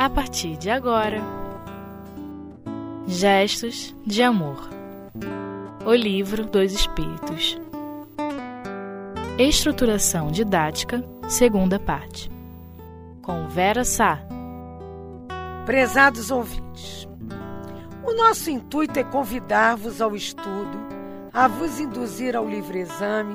[0.00, 1.20] a partir de agora.
[3.06, 4.70] Gestos de Amor
[5.84, 7.60] O Livro dos Espíritos
[9.38, 12.30] Estruturação Didática, segunda parte.
[13.20, 14.20] Com Vera Sá.
[15.66, 17.06] Prezados ouvintes,
[18.02, 20.78] o nosso intuito é convidar-vos ao estudo,
[21.30, 23.34] a vos induzir ao livre exame,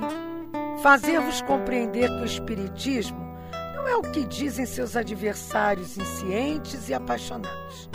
[0.82, 3.25] fazer-vos compreender que o Espiritismo
[3.86, 7.88] não é o que dizem seus adversários inscientes e apaixonados,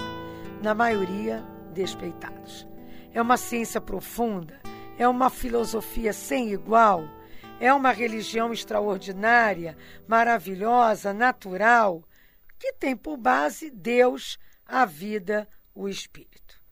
[0.62, 1.44] na maioria
[1.74, 2.64] despeitados.
[3.12, 4.60] É uma ciência profunda,
[4.96, 7.02] é uma filosofia sem igual,
[7.58, 9.76] é uma religião extraordinária,
[10.06, 12.04] maravilhosa, natural,
[12.56, 16.62] que tem por base Deus, a vida, o Espírito.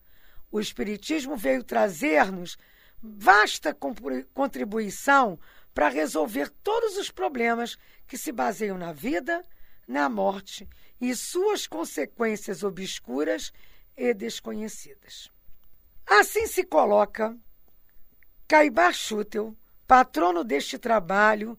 [0.48, 2.56] O Espiritismo veio trazer-nos
[3.02, 3.76] vasta
[4.32, 5.40] contribuição
[5.78, 9.46] para resolver todos os problemas que se baseiam na vida,
[9.86, 10.68] na morte
[11.00, 13.52] e suas consequências obscuras
[13.96, 15.30] e desconhecidas.
[16.04, 17.38] Assim se coloca
[18.48, 21.56] Caibar Schutel, patrono deste trabalho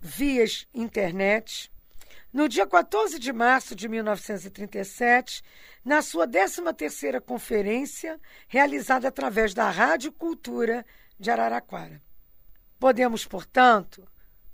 [0.00, 1.70] via internet,
[2.32, 5.42] no dia 14 de março de 1937,
[5.84, 10.86] na sua 13ª conferência, realizada através da Rádio Cultura
[11.20, 12.07] de Araraquara.
[12.78, 14.06] Podemos, portanto,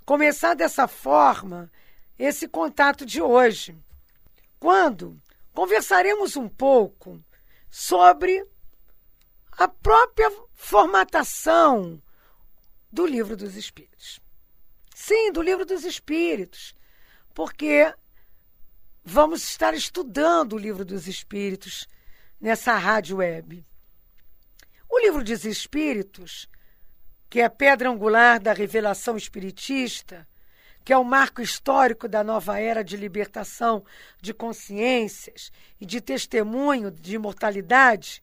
[0.04, 1.70] começar dessa forma
[2.18, 3.76] esse contato de hoje,
[4.58, 5.20] quando
[5.52, 7.20] conversaremos um pouco
[7.70, 8.46] sobre
[9.52, 12.02] a própria formatação
[12.90, 14.20] do Livro dos Espíritos.
[14.94, 16.74] Sim, do Livro dos Espíritos,
[17.34, 17.92] porque
[19.04, 21.86] vamos estar estudando o Livro dos Espíritos
[22.40, 23.64] nessa rádio web.
[24.88, 26.48] O Livro dos Espíritos
[27.34, 30.24] que é a pedra angular da revelação espiritista,
[30.84, 33.84] que é o marco histórico da nova era de libertação
[34.22, 38.22] de consciências e de testemunho de imortalidade,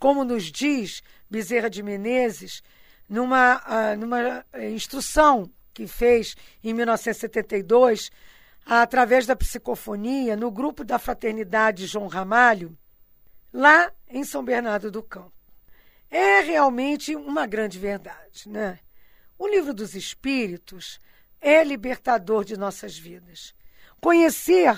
[0.00, 1.00] como nos diz
[1.30, 2.60] Bezerra de Menezes,
[3.08, 6.34] numa, uh, numa instrução que fez
[6.64, 8.10] em 1972,
[8.66, 12.76] através da psicofonia, no grupo da Fraternidade João Ramalho,
[13.52, 15.35] lá em São Bernardo do Campo
[16.16, 18.48] é realmente uma grande verdade.
[18.48, 18.78] Né?
[19.38, 20.98] O livro dos Espíritos
[21.40, 23.54] é libertador de nossas vidas.
[24.00, 24.74] Conhecer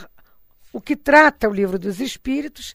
[0.73, 2.75] o que trata o livro dos Espíritos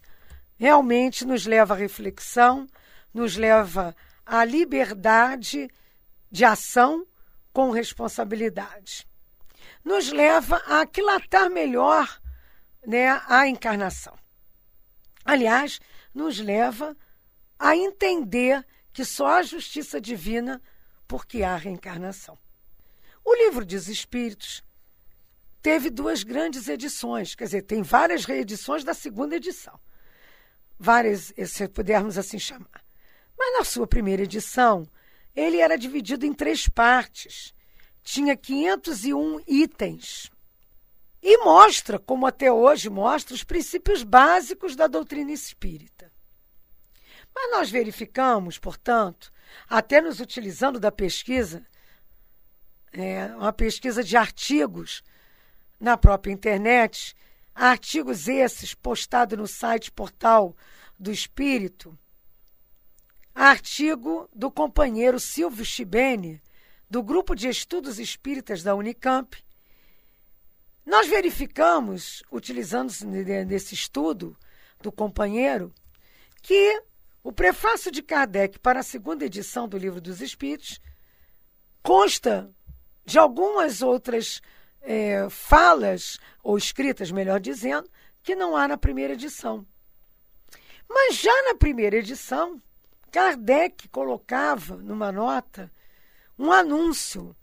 [0.55, 2.65] realmente nos leva à reflexão,
[3.13, 3.93] nos leva
[4.25, 5.69] à liberdade
[6.31, 7.05] de ação
[7.51, 9.05] com responsabilidade.
[9.83, 12.21] Nos leva a aquilatar melhor
[12.87, 14.17] né, a encarnação.
[15.25, 15.81] Aliás,
[16.13, 17.03] nos leva a
[17.75, 20.61] entender que só há justiça divina
[21.07, 22.37] porque há reencarnação.
[23.23, 24.63] O livro dos Espíritos
[25.61, 29.79] teve duas grandes edições, quer dizer, tem várias reedições da segunda edição.
[30.77, 32.83] Várias, se pudermos assim chamar.
[33.37, 34.87] Mas na sua primeira edição,
[35.35, 37.53] ele era dividido em três partes.
[38.03, 40.29] Tinha 501 itens.
[41.21, 46.11] E mostra, como até hoje mostra, os princípios básicos da doutrina espírita.
[47.35, 49.31] Mas nós verificamos, portanto,
[49.67, 51.65] até nos utilizando da pesquisa,
[52.91, 55.03] é, uma pesquisa de artigos
[55.79, 57.15] na própria internet,
[57.53, 60.55] artigos esses postados no site Portal
[60.99, 61.97] do Espírito,
[63.33, 66.41] artigo do companheiro Silvio Chibene,
[66.89, 69.43] do Grupo de Estudos Espíritas da Unicamp.
[70.85, 72.91] Nós verificamos, utilizando
[73.47, 74.37] desse estudo
[74.81, 75.73] do companheiro,
[76.41, 76.83] que
[77.23, 80.81] o prefácio de Kardec para a segunda edição do Livro dos Espíritos
[81.81, 82.53] consta
[83.05, 84.41] de algumas outras
[84.81, 87.89] é, falas, ou escritas, melhor dizendo,
[88.21, 89.65] que não há na primeira edição.
[90.89, 92.61] Mas já na primeira edição,
[93.09, 95.71] Kardec colocava numa nota
[96.37, 97.35] um anúncio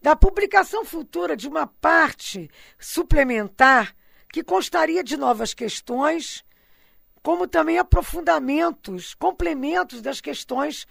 [0.00, 3.94] da publicação futura de uma parte suplementar
[4.30, 6.44] que constaria de novas questões
[7.28, 10.86] como também aprofundamentos, complementos das questões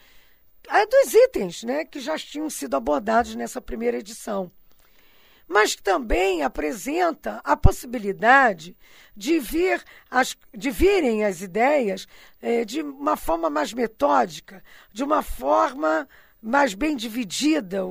[0.69, 4.51] é, dos itens né, que já tinham sido abordados nessa primeira edição.
[5.47, 8.77] Mas também apresenta a possibilidade
[9.15, 12.07] de vir as, de virem as ideias
[12.39, 14.63] é, de uma forma mais metódica,
[14.93, 16.07] de uma forma
[16.39, 17.81] mais bem dividida,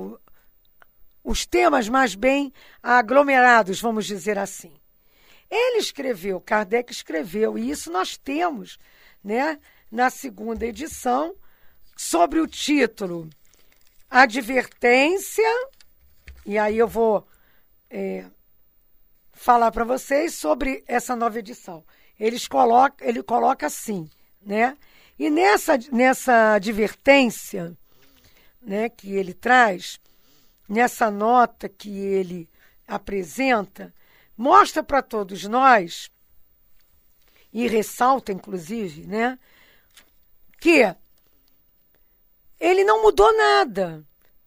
[1.21, 4.71] os temas mais bem aglomerados, vamos dizer assim.
[5.49, 8.77] Ele escreveu, Kardec escreveu, e isso nós temos
[9.23, 9.59] né,
[9.91, 11.35] na segunda edição,
[11.95, 13.29] sobre o título
[14.09, 15.69] Advertência,
[16.45, 17.27] e aí eu vou
[17.89, 18.25] é,
[19.33, 21.83] falar para vocês sobre essa nova edição.
[22.19, 24.09] Eles coloca, ele coloca assim,
[24.41, 24.77] né?
[25.19, 27.75] E nessa, nessa advertência
[28.61, 29.99] né, que ele traz,
[30.69, 32.49] nessa nota que ele
[32.87, 33.93] apresenta,
[34.37, 36.11] mostra para todos nós,
[37.51, 39.39] e ressalta, inclusive, né,
[40.59, 40.95] que
[42.59, 44.05] ele não mudou nada.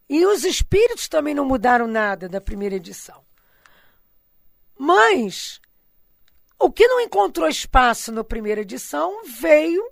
[0.08, 3.24] E os espíritos também não mudaram nada da primeira edição.
[4.76, 5.60] Mas
[6.58, 9.82] o que não encontrou espaço na primeira edição veio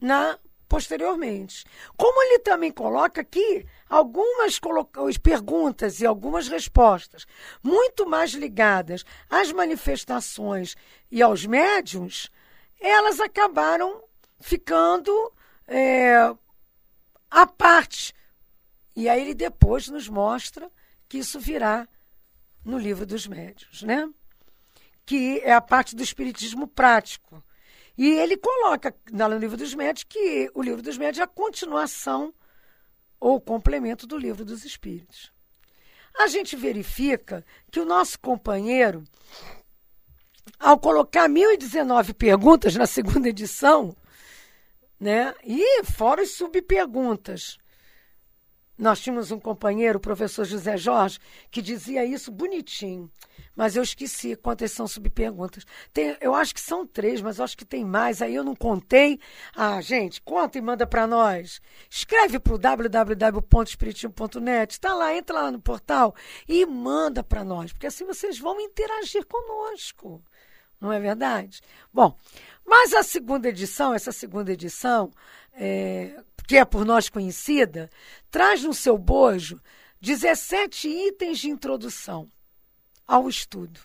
[0.00, 0.38] na
[0.72, 1.66] posteriormente.
[1.98, 4.58] Como ele também coloca aqui algumas
[5.22, 7.26] perguntas e algumas respostas
[7.62, 10.74] muito mais ligadas às manifestações
[11.10, 12.30] e aos médiums,
[12.80, 14.02] elas acabaram
[14.40, 15.12] ficando
[15.68, 16.34] é,
[17.30, 18.14] à parte.
[18.96, 20.72] E aí ele depois nos mostra
[21.06, 21.86] que isso virá
[22.64, 24.08] no livro dos médios, né?
[25.04, 27.44] Que é a parte do espiritismo prático.
[27.96, 32.32] E ele coloca no livro dos médios que o livro dos médios é a continuação
[33.20, 35.32] ou complemento do livro dos espíritos.
[36.18, 39.04] A gente verifica que o nosso companheiro,
[40.58, 43.94] ao colocar 1019 perguntas na segunda edição,
[44.98, 45.34] né?
[45.44, 47.58] E fora as subperguntas.
[48.78, 51.18] Nós tínhamos um companheiro, o professor José Jorge,
[51.50, 53.10] que dizia isso bonitinho.
[53.54, 55.66] Mas eu esqueci quantas são subperguntas.
[55.92, 58.22] Tem, eu acho que são três, mas acho que tem mais.
[58.22, 59.20] Aí eu não contei.
[59.54, 61.60] Ah, gente, conta e manda para nós.
[61.90, 64.72] Escreve para o www.espiritismo.net.
[64.72, 66.14] Está lá, entra lá no portal
[66.48, 70.22] e manda para nós, porque assim vocês vão interagir conosco.
[70.80, 71.60] Não é verdade?
[71.92, 72.18] Bom,
[72.66, 75.12] mas a segunda edição, essa segunda edição,
[75.52, 76.20] é,
[76.52, 77.88] que é por nós conhecida,
[78.30, 79.58] traz no seu bojo
[80.02, 82.28] 17 itens de introdução
[83.06, 83.80] ao estudo.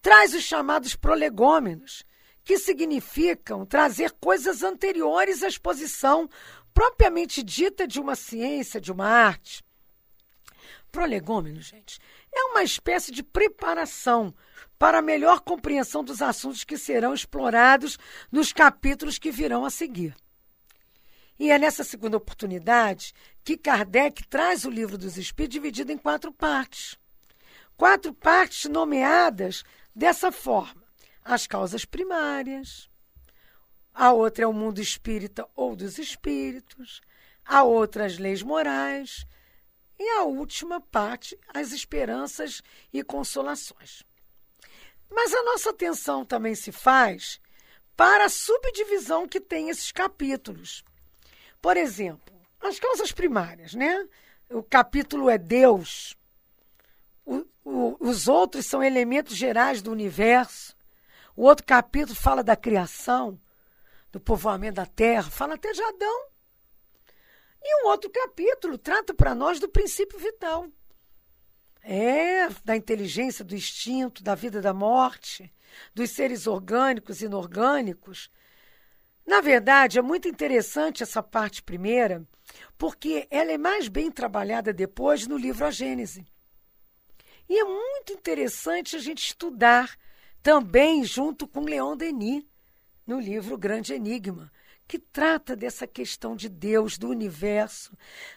[0.00, 2.02] Traz os chamados prolegômenos,
[2.42, 6.30] que significam trazer coisas anteriores à exposição
[6.72, 9.62] propriamente dita de uma ciência, de uma arte.
[10.90, 12.00] Prolegômeno, gente,
[12.34, 14.34] é uma espécie de preparação
[14.78, 17.98] para a melhor compreensão dos assuntos que serão explorados
[18.30, 20.16] nos capítulos que virão a seguir.
[21.42, 23.12] E é nessa segunda oportunidade
[23.42, 26.96] que Kardec traz o livro dos Espíritos dividido em quatro partes.
[27.76, 30.84] Quatro partes nomeadas dessa forma:
[31.24, 32.88] as causas primárias,
[33.92, 37.00] a outra é o mundo espírita ou dos espíritos,
[37.44, 39.26] a outra as leis morais
[39.98, 42.62] e a última parte as esperanças
[42.92, 44.04] e consolações.
[45.10, 47.40] Mas a nossa atenção também se faz
[47.96, 50.84] para a subdivisão que tem esses capítulos.
[51.62, 54.06] Por exemplo, as causas primárias, né?
[54.50, 56.16] O capítulo é Deus,
[57.24, 60.76] o, o, os outros são elementos gerais do universo.
[61.34, 63.40] O outro capítulo fala da criação,
[64.10, 66.26] do povoamento da terra, fala até de Adão.
[67.62, 70.66] E um outro capítulo trata para nós do princípio vital.
[71.80, 75.52] É, da inteligência, do instinto, da vida da morte,
[75.94, 78.30] dos seres orgânicos e inorgânicos.
[79.26, 82.26] Na verdade, é muito interessante essa parte primeira,
[82.76, 86.26] porque ela é mais bem trabalhada depois no livro A Gênese.
[87.48, 89.96] E é muito interessante a gente estudar
[90.42, 92.44] também junto com Leon Denis,
[93.06, 94.50] no livro Grande Enigma,
[94.86, 97.96] que trata dessa questão de Deus, do universo,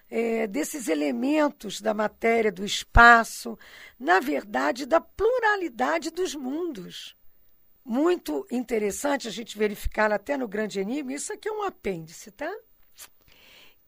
[0.10, 3.58] é, desses elementos da matéria, do espaço,
[4.00, 7.15] na verdade, da pluralidade dos mundos.
[7.86, 12.52] Muito interessante a gente verificar até no Grande Enigma, isso aqui é um apêndice, tá?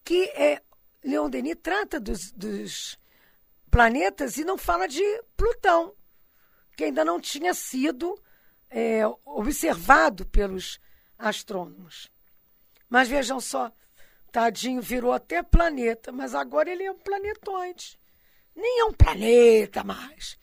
[0.03, 0.61] Que é,
[1.03, 2.99] Leon Denis trata dos, dos
[3.71, 5.03] planetas e não fala de
[5.35, 5.95] Plutão,
[6.75, 8.21] que ainda não tinha sido
[8.69, 10.79] é, observado pelos
[11.17, 12.11] astrônomos.
[12.87, 13.71] Mas vejam só,
[14.31, 17.99] tadinho virou até planeta, mas agora ele é um planetoide.
[18.55, 20.37] Nem é um planeta mais.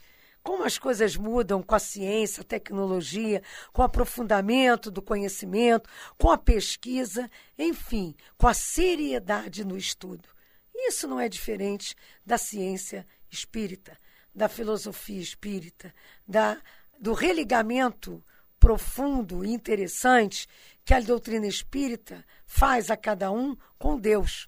[0.44, 6.30] Como as coisas mudam com a ciência, a tecnologia, com o aprofundamento do conhecimento, com
[6.30, 10.28] a pesquisa, enfim, com a seriedade no estudo.
[10.72, 11.96] Isso não é diferente
[12.26, 13.98] da ciência espírita,
[14.34, 15.94] da filosofia espírita,
[16.28, 16.60] da,
[17.00, 18.22] do religamento
[18.60, 20.46] profundo e interessante
[20.84, 24.46] que a doutrina espírita faz a cada um com Deus.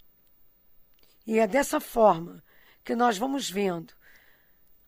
[1.26, 2.42] E é dessa forma
[2.84, 3.94] que nós vamos vendo.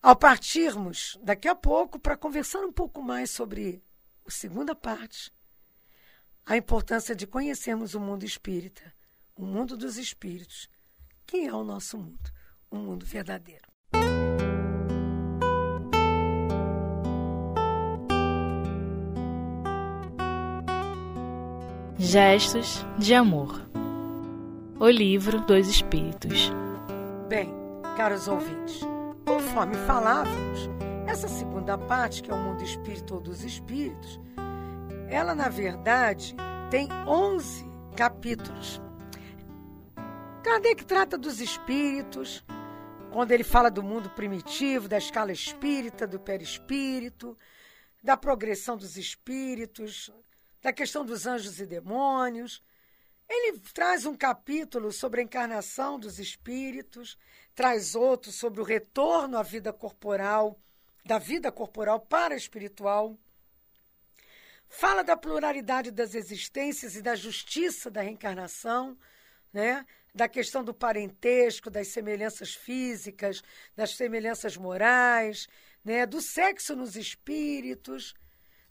[0.01, 3.83] Ao partirmos daqui a pouco para conversar um pouco mais sobre
[4.25, 5.33] a segunda parte,
[6.45, 8.93] a importância de conhecermos o mundo espírita,
[9.35, 10.69] o mundo dos espíritos,
[11.27, 12.31] que é o nosso mundo,
[12.71, 13.67] o mundo verdadeiro.
[21.97, 23.69] Gestos de Amor
[24.79, 26.49] O Livro dos Espíritos.
[27.27, 27.53] Bem,
[27.97, 28.79] caros ouvintes
[29.49, 30.69] conforme falávamos,
[31.07, 34.19] essa segunda parte, que é o mundo espírito ou dos espíritos,
[35.09, 36.35] ela na verdade
[36.69, 37.65] tem 11
[37.97, 38.79] capítulos.
[40.43, 42.45] Kardec trata dos espíritos,
[43.11, 47.35] quando ele fala do mundo primitivo, da escala espírita, do perispírito,
[48.03, 50.11] da progressão dos espíritos,
[50.61, 52.61] da questão dos anjos e demônios.
[53.29, 57.15] Ele traz um capítulo sobre a encarnação dos espíritos,
[57.53, 60.59] traz outro sobre o retorno à vida corporal,
[61.05, 63.15] da vida corporal para a espiritual.
[64.67, 68.97] Fala da pluralidade das existências e da justiça da reencarnação,
[69.53, 69.85] né?
[70.13, 73.43] da questão do parentesco, das semelhanças físicas,
[73.75, 75.47] das semelhanças morais,
[75.85, 76.05] né?
[76.07, 78.15] do sexo nos espíritos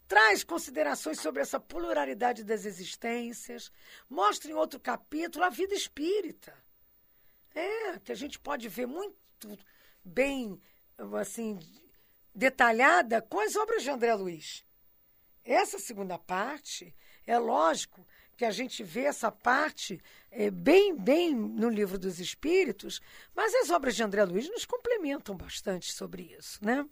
[0.09, 3.71] traz considerações sobre essa pluralidade das existências,
[4.09, 6.51] mostra em outro capítulo a vida espírita.
[7.53, 9.15] É, que a gente pode ver muito
[10.03, 10.59] bem,
[11.19, 11.59] assim,
[12.33, 14.65] detalhada com as obras de André Luiz.
[15.45, 16.93] Essa segunda parte,
[17.25, 20.01] é lógico que a gente vê essa parte
[20.31, 22.99] é, bem, bem no livro dos Espíritos,
[23.35, 26.83] mas as obras de André Luiz nos complementam bastante sobre isso, né?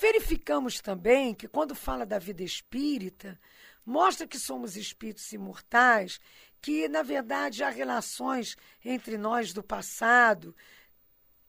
[0.00, 3.38] Verificamos também que, quando fala da vida espírita,
[3.84, 6.20] mostra que somos espíritos imortais,
[6.62, 10.54] que, na verdade, há relações entre nós do passado,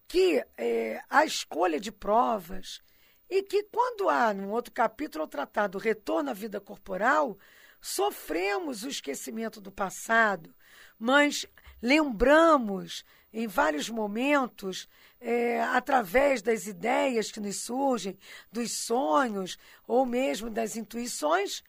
[0.08, 2.82] que é, há escolha de provas,
[3.30, 7.38] e que, quando há, num outro capítulo, tratado o retorno à vida corporal,
[7.80, 10.56] sofremos o esquecimento do passado,
[10.98, 11.46] mas
[11.80, 14.90] lembramos em vários momentos,
[15.20, 18.18] é, através das ideias que nos surgem,
[18.52, 19.58] dos sonhos
[19.88, 21.64] ou mesmo das intuições,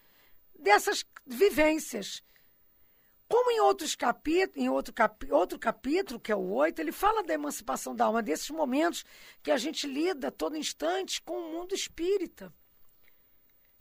[0.58, 2.22] dessas vivências.
[3.28, 7.22] Como em outros capítulos, em outro, capi, outro capítulo, que é o 8, ele fala
[7.22, 9.04] da emancipação da alma, desses momentos
[9.42, 12.52] que a gente lida todo instante com o mundo espírita.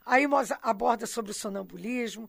[0.10, 0.26] Aí
[0.64, 2.28] aborda sobre o sonambulismo,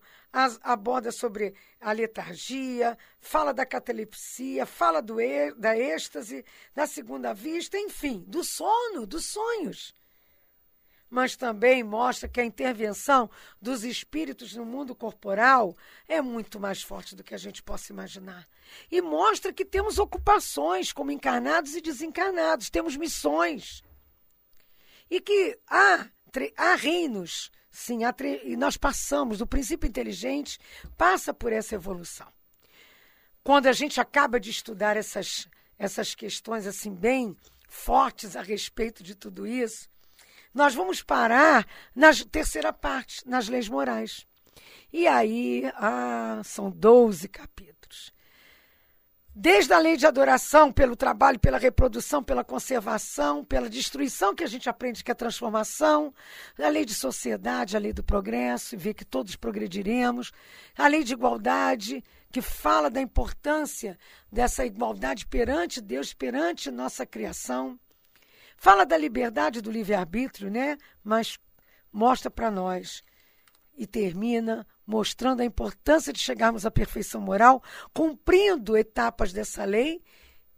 [0.63, 5.17] aborda sobre a letargia, fala da catalepsia, fala do,
[5.57, 6.45] da êxtase,
[6.75, 9.95] da segunda vista, enfim, do sono, dos sonhos.
[11.09, 13.31] Mas também mostra que a intervenção
[13.63, 15.75] dos espíritos no mundo corporal
[16.07, 18.47] é muito mais forte do que a gente possa imaginar.
[18.91, 23.83] E mostra que temos ocupações como encarnados e desencarnados, temos missões.
[25.11, 26.07] E que há,
[26.59, 27.51] há reinos
[27.83, 28.01] Sim,
[28.45, 30.61] e nós passamos, do princípio inteligente
[30.99, 32.27] passa por essa evolução.
[33.43, 37.35] Quando a gente acaba de estudar essas, essas questões assim bem
[37.71, 39.89] fortes a respeito de tudo isso,
[40.53, 44.27] nós vamos parar na terceira parte, nas leis morais.
[44.93, 48.13] E aí, ah, são 12 capítulos.
[49.43, 54.47] Desde a lei de adoração, pelo trabalho, pela reprodução, pela conservação, pela destruição que a
[54.47, 56.13] gente aprende que é transformação,
[56.59, 60.31] a lei de sociedade, a lei do progresso, e ver que todos progrediremos,
[60.77, 63.99] a lei de igualdade, que fala da importância
[64.31, 67.81] dessa igualdade perante Deus, perante nossa criação.
[68.59, 70.77] Fala da liberdade do livre-arbítrio, né?
[71.03, 71.39] Mas
[71.91, 73.03] mostra para nós
[73.75, 77.63] e termina mostrando a importância de chegarmos à perfeição moral,
[77.95, 80.03] cumprindo etapas dessa lei,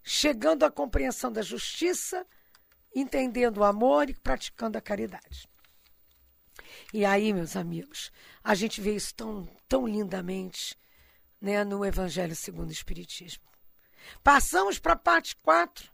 [0.03, 2.27] chegando à compreensão da justiça,
[2.95, 5.47] entendendo o amor e praticando a caridade.
[6.95, 8.11] E aí, meus amigos,
[8.43, 10.77] a gente vê isso tão, tão lindamente
[11.39, 13.45] né, no Evangelho segundo o Espiritismo.
[14.23, 15.91] Passamos para a parte 4,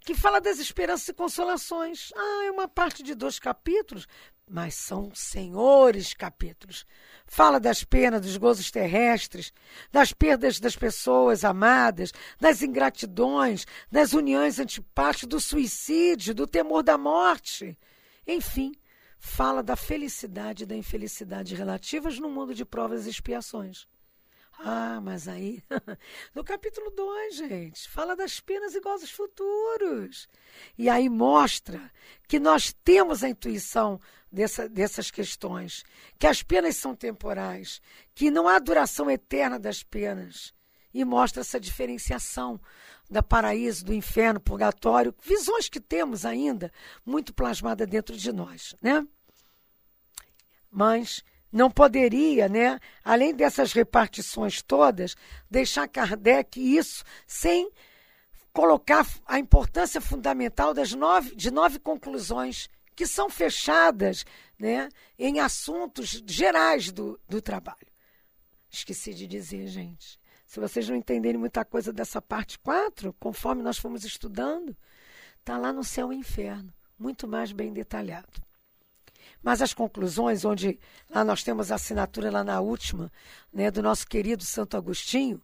[0.00, 2.12] que fala das esperanças e consolações.
[2.14, 4.06] Ah, é uma parte de dois capítulos,
[4.50, 6.84] mas são senhores capítulos.
[7.24, 9.52] Fala das penas, dos gozos terrestres,
[9.92, 16.98] das perdas das pessoas amadas, das ingratidões, das uniões antipáticas, do suicídio, do temor da
[16.98, 17.78] morte.
[18.26, 18.72] Enfim,
[19.18, 23.86] fala da felicidade e da infelicidade relativas no mundo de provas e expiações.
[24.62, 25.62] Ah, mas aí,
[26.34, 30.28] no capítulo 2, gente, fala das penas e gozos futuros.
[30.76, 31.90] E aí mostra
[32.28, 33.98] que nós temos a intuição
[34.30, 35.82] dessa, dessas questões,
[36.18, 37.80] que as penas são temporais,
[38.14, 40.52] que não há duração eterna das penas.
[40.92, 42.60] E mostra essa diferenciação
[43.08, 46.70] da paraíso, do inferno, purgatório, visões que temos ainda
[47.04, 49.06] muito plasmada dentro de nós, né?
[50.70, 55.16] Mas não poderia, né, além dessas repartições todas,
[55.50, 57.70] deixar Kardec isso sem
[58.52, 64.24] colocar a importância fundamental das nove, de nove conclusões que são fechadas
[64.58, 64.88] né,
[65.18, 67.86] em assuntos gerais do, do trabalho.
[68.70, 70.20] esqueci de dizer, gente.
[70.46, 74.76] Se vocês não entenderem muita coisa dessa parte 4, conforme nós fomos estudando,
[75.38, 78.42] está lá no céu e inferno, muito mais bem detalhado.
[79.42, 80.78] Mas as conclusões, onde
[81.08, 83.10] lá nós temos a assinatura lá na última,
[83.52, 85.42] né, do nosso querido Santo Agostinho,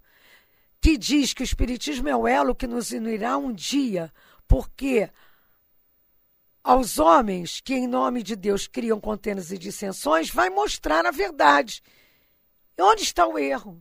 [0.80, 4.12] que diz que o Espiritismo é o elo que nos unirá um dia,
[4.46, 5.10] porque
[6.62, 11.82] aos homens que, em nome de Deus, criam contendas e dissensões, vai mostrar a verdade.
[12.76, 13.78] E onde está o erro?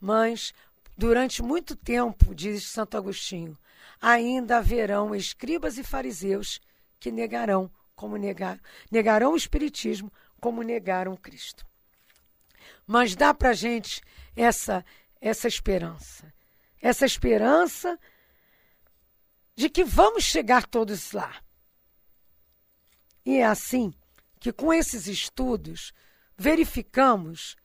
[0.00, 0.52] Mas,
[0.98, 3.56] durante muito tempo, diz Santo Agostinho,
[4.00, 6.60] ainda haverão escribas e fariseus
[7.00, 8.60] que negarão como negar,
[8.90, 11.66] negarão o Espiritismo, como negaram Cristo.
[12.86, 14.02] Mas dá para gente
[14.36, 14.84] essa,
[15.20, 16.32] essa esperança.
[16.80, 17.98] Essa esperança
[19.56, 21.42] de que vamos chegar todos lá.
[23.24, 23.94] E é assim
[24.38, 25.92] que, com esses estudos,
[26.36, 27.56] verificamos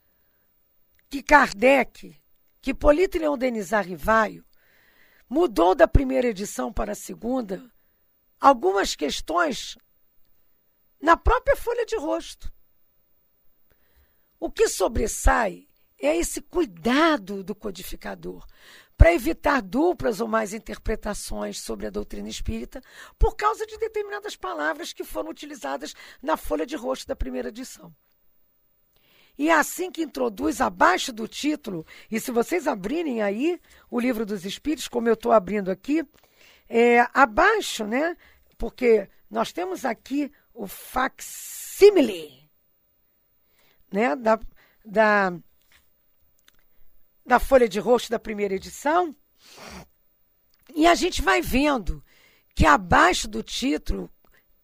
[1.09, 2.15] que Kardec,
[2.62, 4.45] que Polito Leon Denis Arrivaio,
[5.27, 7.69] mudou da primeira edição para a segunda
[8.39, 9.77] algumas questões
[11.00, 12.51] na própria folha de rosto.
[14.39, 15.68] O que sobressai
[16.01, 18.46] é esse cuidado do codificador
[18.98, 22.82] para evitar duplas ou mais interpretações sobre a doutrina espírita
[23.18, 27.94] por causa de determinadas palavras que foram utilizadas na folha de rosto da primeira edição.
[29.38, 33.58] E é assim que introduz abaixo do título, e se vocês abrirem aí
[33.89, 36.06] o livro dos Espíritos, como eu estou abrindo aqui,
[36.68, 38.18] é, abaixo, né?
[38.58, 40.29] Porque nós temos aqui
[40.60, 42.51] o facsimile
[43.89, 44.38] né, da,
[44.84, 45.34] da,
[47.25, 49.16] da folha de rosto da primeira edição.
[50.75, 52.04] E a gente vai vendo
[52.54, 54.12] que abaixo do título,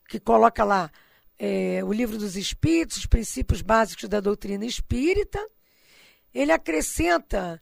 [0.10, 0.92] que coloca lá
[1.40, 5.40] é, o livro dos Espíritos, os princípios básicos da doutrina espírita,
[6.34, 7.62] ele acrescenta,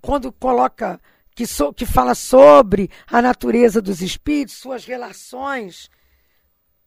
[0.00, 0.98] quando coloca,
[1.34, 5.90] que, so, que fala sobre a natureza dos espíritos, suas relações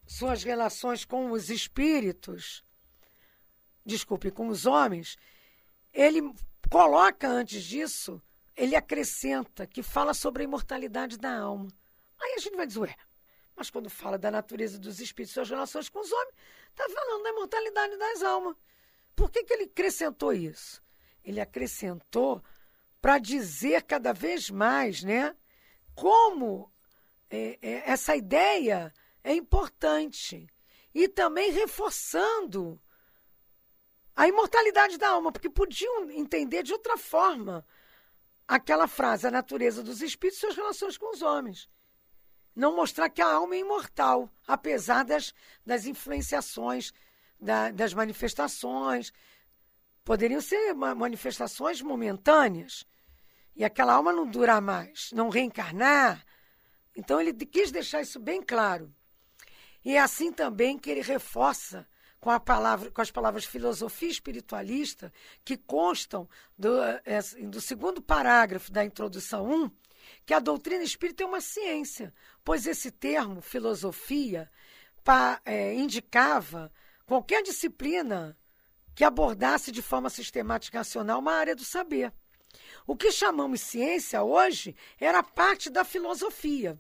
[0.06, 2.64] suas relações com os espíritos,
[3.86, 5.18] desculpe, com os homens,
[5.94, 6.34] ele
[6.70, 8.22] coloca antes disso,
[8.56, 11.68] ele acrescenta que fala sobre a imortalidade da alma.
[12.22, 12.96] Aí a gente vai dizer, ué,
[13.56, 16.36] mas quando fala da natureza dos espíritos, suas relações com os homens,
[16.70, 18.56] está falando da imortalidade das almas.
[19.16, 20.82] Por que, que ele acrescentou isso?
[21.24, 22.44] Ele acrescentou
[23.02, 25.36] para dizer cada vez mais, né,
[25.94, 26.72] como
[27.30, 30.48] é, é, essa ideia é importante.
[30.94, 32.80] E também reforçando
[34.16, 37.66] a imortalidade da alma, porque podiam entender de outra forma
[38.48, 41.70] aquela frase, a natureza dos espíritos e suas relações com os homens.
[42.56, 45.34] Não mostrar que a alma é imortal, apesar das,
[45.66, 46.94] das influenciações,
[47.40, 49.12] da, das manifestações.
[50.04, 52.86] Poderiam ser manifestações momentâneas.
[53.56, 56.24] E aquela alma não durar mais, não reencarnar.
[56.96, 58.94] Então ele quis deixar isso bem claro.
[59.84, 61.88] E é assim também que ele reforça
[62.20, 65.12] com, a palavra, com as palavras filosofia espiritualista,
[65.44, 69.72] que constam do, é, do segundo parágrafo da introdução 1,
[70.26, 74.50] que a doutrina espírita é uma ciência, pois esse termo, filosofia,
[75.04, 76.72] pa, é, indicava
[77.06, 78.38] qualquer disciplina
[78.96, 82.14] que abordasse de forma sistemática e racional uma área do saber.
[82.86, 86.80] O que chamamos ciência hoje era parte da filosofia.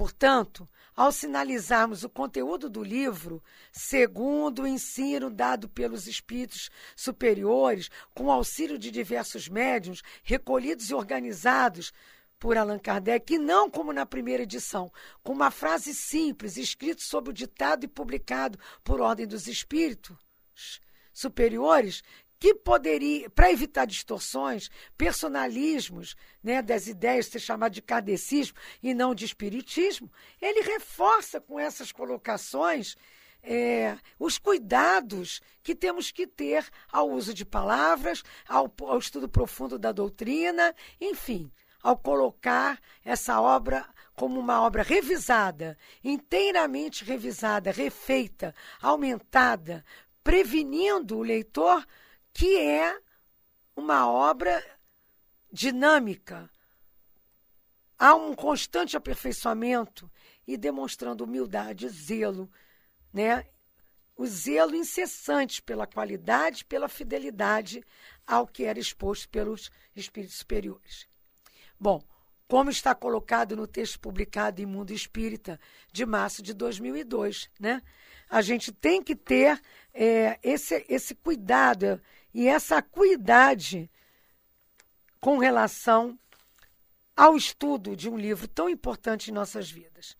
[0.00, 8.32] Portanto, ao sinalizarmos o conteúdo do livro, segundo o ensino dado pelos espíritos superiores, com
[8.32, 11.92] auxílio de diversos médiums, recolhidos e organizados
[12.38, 14.90] por Allan Kardec, e não como na primeira edição,
[15.22, 20.16] com uma frase simples, escrita sob o ditado e publicado por ordem dos espíritos
[21.12, 22.02] superiores,
[22.40, 29.14] que poderia, para evitar distorções, personalismos né, das ideias, ser chamado de kardecismo e não
[29.14, 32.96] de espiritismo, ele reforça com essas colocações
[33.42, 39.78] é, os cuidados que temos que ter ao uso de palavras, ao, ao estudo profundo
[39.78, 49.84] da doutrina, enfim, ao colocar essa obra como uma obra revisada, inteiramente revisada, refeita, aumentada,
[50.22, 51.86] prevenindo o leitor
[52.32, 52.98] que é
[53.76, 54.64] uma obra
[55.52, 56.50] dinâmica.
[57.98, 60.10] Há um constante aperfeiçoamento
[60.46, 62.50] e demonstrando humildade, zelo,
[63.12, 63.46] né?
[64.16, 67.84] O zelo incessante pela qualidade, pela fidelidade
[68.26, 71.08] ao que era exposto pelos espíritos superiores.
[71.78, 72.02] Bom,
[72.46, 75.58] como está colocado no texto publicado em Mundo Espírita
[75.92, 77.80] de março de 2002, né?
[78.28, 79.60] A gente tem que ter
[79.94, 82.00] é, esse, esse cuidado,
[82.32, 83.90] e essa acuidade
[85.20, 86.18] com relação
[87.16, 90.16] ao estudo de um livro tão importante em nossas vidas.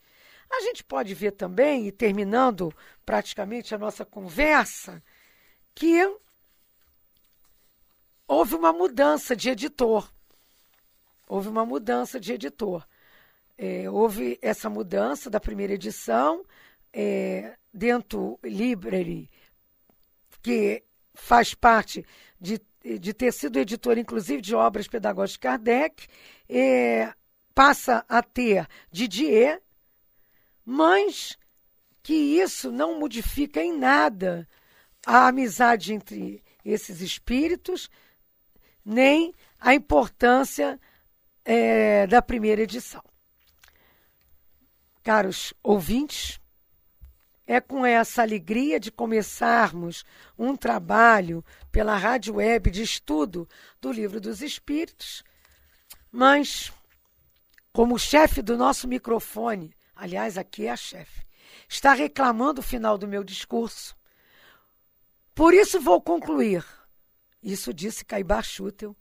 [0.51, 2.75] A gente pode ver também, e terminando
[3.07, 5.03] praticamente a nossa conversa,
[5.75, 5.97] que
[8.27, 10.13] houve uma mudança de editor.
[11.29, 12.87] Houve uma mudança de editor.
[13.57, 16.45] É, houve essa mudança da primeira edição,
[16.93, 19.31] é, dentro Library,
[20.43, 20.83] que
[21.15, 22.05] faz parte
[22.41, 22.61] de,
[22.99, 26.07] de ter sido editor, inclusive, de obras pedagógicas de Kardec,
[26.49, 27.13] é,
[27.55, 29.63] passa a ter Didier,
[30.65, 31.37] mas
[32.03, 34.49] que isso não modifica em nada
[35.07, 37.91] a amizade entre esses espíritos,
[38.85, 40.81] nem a importância
[41.45, 43.03] é, da primeira edição.
[45.03, 46.41] Caros ouvintes,
[47.51, 50.05] é com essa alegria de começarmos
[50.39, 53.49] um trabalho pela rádio web de estudo
[53.81, 55.25] do Livro dos Espíritos,
[56.13, 56.73] mas
[57.73, 61.27] como chefe do nosso microfone, aliás, aqui é a chefe,
[61.69, 63.97] está reclamando o final do meu discurso.
[65.35, 66.65] Por isso vou concluir.
[67.43, 68.97] Isso disse Caibar Schutel,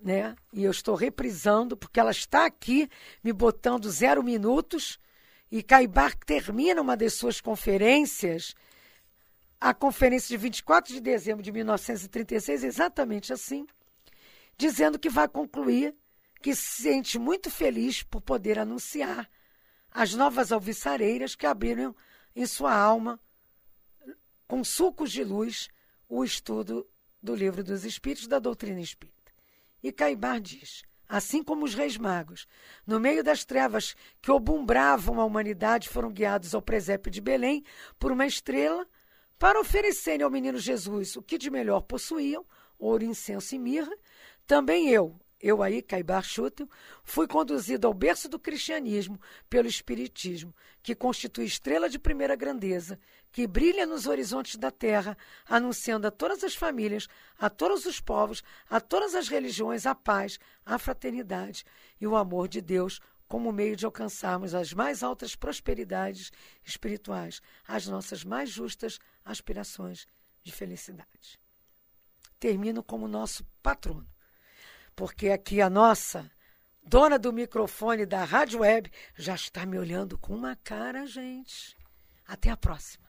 [0.00, 0.34] né?
[0.54, 2.88] E eu estou reprisando, porque ela está aqui
[3.22, 4.98] me botando zero minutos
[5.54, 8.56] e Caibar termina uma das suas conferências,
[9.60, 13.64] a conferência de 24 de dezembro de 1936, exatamente assim,
[14.56, 15.94] dizendo que vai concluir
[16.42, 19.30] que se sente muito feliz por poder anunciar
[19.92, 21.94] as novas alviçareiras que abriram
[22.34, 23.20] em sua alma,
[24.48, 25.68] com sucos de luz,
[26.08, 26.84] o estudo
[27.22, 29.32] do livro dos Espíritos da doutrina espírita.
[29.80, 32.46] E Caibar diz: assim como os reis magos,
[32.86, 37.64] no meio das trevas que obumbravam a humanidade, foram guiados ao presépio de Belém
[37.98, 38.86] por uma estrela
[39.38, 42.44] para oferecerem ao menino Jesus o que de melhor possuíam,
[42.78, 43.92] ouro, incenso e mirra,
[44.46, 46.66] também eu, eu aí, Caibar Schutel,
[47.02, 52.98] fui conduzido ao berço do cristianismo pelo Espiritismo, que constitui estrela de primeira grandeza,
[53.30, 58.42] que brilha nos horizontes da terra, anunciando a todas as famílias, a todos os povos,
[58.70, 61.62] a todas as religiões a paz, a fraternidade
[62.00, 66.32] e o amor de Deus como meio de alcançarmos as mais altas prosperidades
[66.64, 70.06] espirituais, as nossas mais justas aspirações
[70.42, 71.38] de felicidade.
[72.40, 74.13] Termino como nosso patrono
[74.94, 76.30] porque aqui a nossa
[76.82, 81.76] dona do microfone da Rádio Web já está me olhando com uma cara, gente.
[82.26, 83.03] Até a próxima.